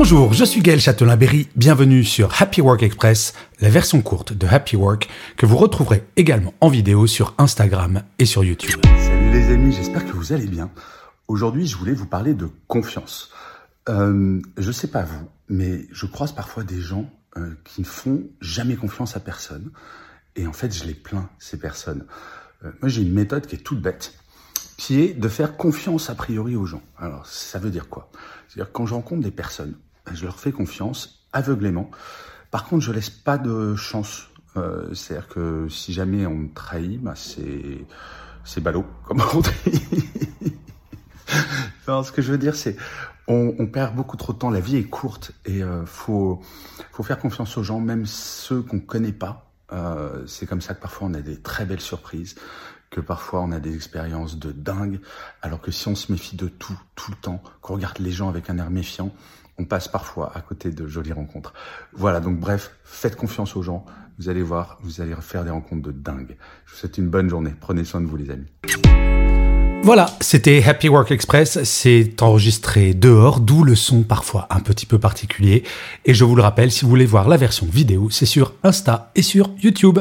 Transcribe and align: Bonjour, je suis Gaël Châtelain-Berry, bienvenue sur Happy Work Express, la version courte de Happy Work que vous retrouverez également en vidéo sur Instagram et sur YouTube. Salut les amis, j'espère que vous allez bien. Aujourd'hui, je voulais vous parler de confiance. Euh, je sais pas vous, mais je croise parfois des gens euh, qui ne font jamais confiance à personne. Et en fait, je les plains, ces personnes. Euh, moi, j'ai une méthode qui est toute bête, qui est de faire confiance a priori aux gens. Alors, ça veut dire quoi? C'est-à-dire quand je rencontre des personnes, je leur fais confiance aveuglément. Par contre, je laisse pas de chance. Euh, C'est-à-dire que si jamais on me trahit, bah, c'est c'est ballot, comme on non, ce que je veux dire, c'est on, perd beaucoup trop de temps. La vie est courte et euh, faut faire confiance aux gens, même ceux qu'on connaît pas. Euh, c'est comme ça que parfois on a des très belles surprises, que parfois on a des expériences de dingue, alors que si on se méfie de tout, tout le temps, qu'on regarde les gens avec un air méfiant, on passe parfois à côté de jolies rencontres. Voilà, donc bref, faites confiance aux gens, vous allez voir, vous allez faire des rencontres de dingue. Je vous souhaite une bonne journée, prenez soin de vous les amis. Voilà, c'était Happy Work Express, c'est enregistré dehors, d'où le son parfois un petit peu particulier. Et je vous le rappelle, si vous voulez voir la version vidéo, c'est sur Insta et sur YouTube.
Bonjour, 0.00 0.32
je 0.32 0.44
suis 0.44 0.60
Gaël 0.60 0.78
Châtelain-Berry, 0.78 1.48
bienvenue 1.56 2.04
sur 2.04 2.40
Happy 2.40 2.60
Work 2.60 2.84
Express, 2.84 3.34
la 3.60 3.68
version 3.68 4.00
courte 4.00 4.32
de 4.32 4.46
Happy 4.46 4.76
Work 4.76 5.08
que 5.36 5.44
vous 5.44 5.56
retrouverez 5.56 6.04
également 6.14 6.54
en 6.60 6.68
vidéo 6.68 7.08
sur 7.08 7.34
Instagram 7.36 8.04
et 8.20 8.24
sur 8.24 8.44
YouTube. 8.44 8.80
Salut 8.84 9.32
les 9.32 9.52
amis, 9.52 9.72
j'espère 9.72 10.06
que 10.06 10.12
vous 10.12 10.32
allez 10.32 10.46
bien. 10.46 10.70
Aujourd'hui, 11.26 11.66
je 11.66 11.76
voulais 11.76 11.94
vous 11.94 12.06
parler 12.06 12.34
de 12.34 12.48
confiance. 12.68 13.32
Euh, 13.88 14.40
je 14.56 14.70
sais 14.70 14.86
pas 14.86 15.02
vous, 15.02 15.28
mais 15.48 15.88
je 15.90 16.06
croise 16.06 16.30
parfois 16.30 16.62
des 16.62 16.80
gens 16.80 17.10
euh, 17.36 17.54
qui 17.64 17.80
ne 17.80 17.86
font 17.86 18.22
jamais 18.40 18.76
confiance 18.76 19.16
à 19.16 19.20
personne. 19.20 19.72
Et 20.36 20.46
en 20.46 20.52
fait, 20.52 20.72
je 20.72 20.84
les 20.84 20.94
plains, 20.94 21.28
ces 21.40 21.58
personnes. 21.58 22.06
Euh, 22.64 22.70
moi, 22.80 22.88
j'ai 22.88 23.02
une 23.02 23.12
méthode 23.12 23.48
qui 23.48 23.56
est 23.56 23.64
toute 23.64 23.82
bête, 23.82 24.14
qui 24.76 25.00
est 25.00 25.12
de 25.12 25.28
faire 25.28 25.56
confiance 25.56 26.08
a 26.08 26.14
priori 26.14 26.54
aux 26.54 26.66
gens. 26.66 26.82
Alors, 26.98 27.26
ça 27.26 27.58
veut 27.58 27.70
dire 27.70 27.88
quoi? 27.88 28.12
C'est-à-dire 28.46 28.70
quand 28.70 28.86
je 28.86 28.94
rencontre 28.94 29.22
des 29.22 29.32
personnes, 29.32 29.74
je 30.14 30.24
leur 30.24 30.38
fais 30.38 30.52
confiance 30.52 31.26
aveuglément. 31.32 31.90
Par 32.50 32.64
contre, 32.64 32.84
je 32.84 32.92
laisse 32.92 33.10
pas 33.10 33.38
de 33.38 33.74
chance. 33.76 34.28
Euh, 34.56 34.94
C'est-à-dire 34.94 35.28
que 35.28 35.68
si 35.68 35.92
jamais 35.92 36.26
on 36.26 36.34
me 36.34 36.52
trahit, 36.52 37.00
bah, 37.00 37.14
c'est 37.14 37.86
c'est 38.44 38.62
ballot, 38.62 38.86
comme 39.04 39.20
on 39.34 39.42
non, 41.88 42.02
ce 42.02 42.12
que 42.12 42.22
je 42.22 42.32
veux 42.32 42.38
dire, 42.38 42.54
c'est 42.54 42.76
on, 43.26 43.66
perd 43.66 43.94
beaucoup 43.94 44.16
trop 44.16 44.32
de 44.32 44.38
temps. 44.38 44.48
La 44.50 44.60
vie 44.60 44.76
est 44.76 44.84
courte 44.84 45.32
et 45.44 45.62
euh, 45.62 45.84
faut 45.84 46.40
faire 47.02 47.18
confiance 47.18 47.58
aux 47.58 47.62
gens, 47.62 47.78
même 47.78 48.06
ceux 48.06 48.62
qu'on 48.62 48.80
connaît 48.80 49.12
pas. 49.12 49.48
Euh, 49.72 50.26
c'est 50.26 50.46
comme 50.46 50.62
ça 50.62 50.74
que 50.74 50.80
parfois 50.80 51.08
on 51.08 51.14
a 51.14 51.20
des 51.20 51.36
très 51.36 51.66
belles 51.66 51.80
surprises, 51.80 52.36
que 52.90 53.00
parfois 53.00 53.40
on 53.40 53.52
a 53.52 53.60
des 53.60 53.74
expériences 53.74 54.38
de 54.38 54.52
dingue, 54.52 55.00
alors 55.42 55.60
que 55.60 55.70
si 55.70 55.88
on 55.88 55.94
se 55.94 56.10
méfie 56.12 56.36
de 56.36 56.48
tout, 56.48 56.78
tout 56.94 57.10
le 57.10 57.16
temps, 57.16 57.42
qu'on 57.60 57.74
regarde 57.74 57.98
les 57.98 58.10
gens 58.10 58.28
avec 58.28 58.50
un 58.50 58.58
air 58.58 58.70
méfiant, 58.70 59.12
on 59.58 59.64
passe 59.64 59.88
parfois 59.88 60.32
à 60.34 60.40
côté 60.40 60.70
de 60.70 60.86
jolies 60.86 61.12
rencontres. 61.12 61.52
Voilà, 61.92 62.20
donc 62.20 62.38
bref, 62.38 62.72
faites 62.84 63.16
confiance 63.16 63.56
aux 63.56 63.62
gens, 63.62 63.84
vous 64.18 64.28
allez 64.28 64.42
voir, 64.42 64.78
vous 64.82 65.00
allez 65.00 65.14
faire 65.20 65.44
des 65.44 65.50
rencontres 65.50 65.82
de 65.82 65.92
dingue. 65.92 66.36
Je 66.66 66.72
vous 66.72 66.78
souhaite 66.78 66.98
une 66.98 67.08
bonne 67.08 67.28
journée, 67.28 67.52
prenez 67.60 67.84
soin 67.84 68.00
de 68.00 68.06
vous 68.06 68.16
les 68.16 68.30
amis. 68.30 68.46
Voilà, 69.82 70.06
c'était 70.20 70.62
Happy 70.64 70.88
Work 70.88 71.12
Express, 71.12 71.62
c'est 71.62 72.20
enregistré 72.20 72.94
dehors, 72.94 73.40
d'où 73.40 73.62
le 73.62 73.74
son 73.74 74.02
parfois 74.02 74.46
un 74.50 74.60
petit 74.60 74.86
peu 74.86 74.98
particulier. 74.98 75.62
Et 76.04 76.14
je 76.14 76.24
vous 76.24 76.34
le 76.34 76.42
rappelle, 76.42 76.70
si 76.70 76.84
vous 76.84 76.90
voulez 76.90 77.06
voir 77.06 77.28
la 77.28 77.36
version 77.36 77.66
vidéo, 77.66 78.10
c'est 78.10 78.26
sur 78.26 78.54
Insta 78.64 79.10
et 79.14 79.22
sur 79.22 79.50
YouTube. 79.62 80.00